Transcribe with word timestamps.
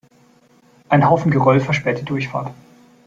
Ein 0.89 1.07
Haufen 1.07 1.29
Geröll 1.29 1.59
versperrt 1.59 1.99
die 1.99 2.05
Durchfahrt. 2.05 2.51